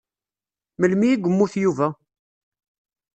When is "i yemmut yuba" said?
1.13-1.87